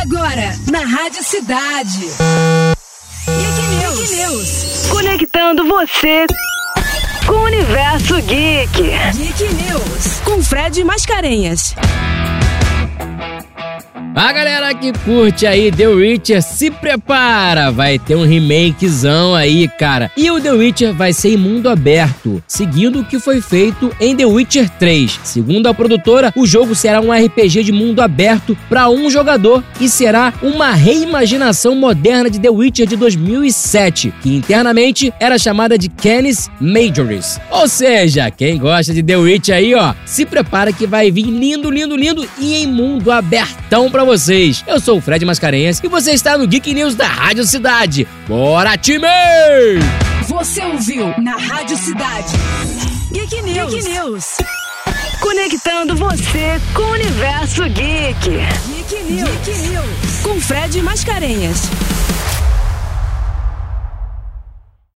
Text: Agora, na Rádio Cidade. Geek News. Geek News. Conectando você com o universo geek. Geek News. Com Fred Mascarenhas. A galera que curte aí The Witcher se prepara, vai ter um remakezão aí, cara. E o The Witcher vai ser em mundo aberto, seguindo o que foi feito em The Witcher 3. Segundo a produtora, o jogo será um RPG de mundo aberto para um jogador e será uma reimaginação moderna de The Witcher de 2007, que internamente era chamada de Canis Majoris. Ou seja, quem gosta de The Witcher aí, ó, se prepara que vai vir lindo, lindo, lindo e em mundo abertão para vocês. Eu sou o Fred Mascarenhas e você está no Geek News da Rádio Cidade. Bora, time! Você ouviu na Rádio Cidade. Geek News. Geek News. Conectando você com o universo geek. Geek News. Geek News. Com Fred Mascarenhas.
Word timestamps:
Agora, 0.00 0.54
na 0.70 0.80
Rádio 0.80 1.24
Cidade. 1.24 2.00
Geek 3.26 3.62
News. 3.76 4.10
Geek 4.10 4.16
News. 4.16 4.86
Conectando 4.90 5.66
você 5.66 6.26
com 7.26 7.32
o 7.32 7.44
universo 7.44 8.20
geek. 8.22 8.90
Geek 9.14 9.54
News. 9.54 10.20
Com 10.24 10.42
Fred 10.42 10.84
Mascarenhas. 10.84 11.74
A 14.18 14.32
galera 14.32 14.72
que 14.72 14.94
curte 15.04 15.46
aí 15.46 15.70
The 15.70 15.88
Witcher 15.88 16.42
se 16.42 16.70
prepara, 16.70 17.70
vai 17.70 17.98
ter 17.98 18.16
um 18.16 18.24
remakezão 18.24 19.34
aí, 19.34 19.68
cara. 19.68 20.10
E 20.16 20.30
o 20.30 20.40
The 20.40 20.52
Witcher 20.52 20.94
vai 20.94 21.12
ser 21.12 21.34
em 21.34 21.36
mundo 21.36 21.68
aberto, 21.68 22.42
seguindo 22.48 23.00
o 23.00 23.04
que 23.04 23.18
foi 23.18 23.42
feito 23.42 23.94
em 24.00 24.16
The 24.16 24.24
Witcher 24.24 24.70
3. 24.70 25.20
Segundo 25.22 25.66
a 25.66 25.74
produtora, 25.74 26.32
o 26.34 26.46
jogo 26.46 26.74
será 26.74 26.98
um 26.98 27.12
RPG 27.12 27.62
de 27.62 27.72
mundo 27.72 28.00
aberto 28.00 28.56
para 28.70 28.88
um 28.88 29.10
jogador 29.10 29.62
e 29.78 29.86
será 29.86 30.32
uma 30.40 30.70
reimaginação 30.70 31.74
moderna 31.74 32.30
de 32.30 32.40
The 32.40 32.48
Witcher 32.48 32.86
de 32.86 32.96
2007, 32.96 34.14
que 34.22 34.34
internamente 34.34 35.12
era 35.20 35.36
chamada 35.36 35.76
de 35.76 35.90
Canis 35.90 36.50
Majoris. 36.58 37.38
Ou 37.50 37.68
seja, 37.68 38.30
quem 38.30 38.56
gosta 38.56 38.94
de 38.94 39.02
The 39.02 39.16
Witcher 39.18 39.56
aí, 39.56 39.74
ó, 39.74 39.92
se 40.06 40.24
prepara 40.24 40.72
que 40.72 40.86
vai 40.86 41.10
vir 41.10 41.26
lindo, 41.26 41.70
lindo, 41.70 41.94
lindo 41.94 42.26
e 42.38 42.54
em 42.54 42.66
mundo 42.66 43.12
abertão 43.66 43.90
para 43.90 44.04
vocês. 44.04 44.64
Eu 44.66 44.80
sou 44.80 44.98
o 44.98 45.00
Fred 45.00 45.24
Mascarenhas 45.24 45.80
e 45.82 45.88
você 45.88 46.12
está 46.12 46.38
no 46.38 46.46
Geek 46.46 46.72
News 46.72 46.94
da 46.94 47.06
Rádio 47.06 47.44
Cidade. 47.44 48.06
Bora, 48.28 48.76
time! 48.76 49.06
Você 50.28 50.64
ouviu 50.64 51.12
na 51.20 51.36
Rádio 51.36 51.76
Cidade. 51.76 52.32
Geek 53.12 53.42
News. 53.42 53.74
Geek 53.74 53.88
News. 53.88 54.24
Conectando 55.20 55.96
você 55.96 56.60
com 56.74 56.82
o 56.82 56.92
universo 56.92 57.62
geek. 57.64 58.30
Geek 58.68 59.02
News. 59.12 59.30
Geek 59.44 59.68
News. 59.68 60.20
Com 60.22 60.40
Fred 60.40 60.80
Mascarenhas. 60.82 61.68